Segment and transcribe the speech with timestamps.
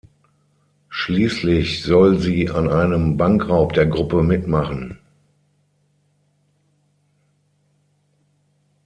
[0.89, 4.97] Schließlich soll sie an einem Bankraub der Gruppe mitmachen.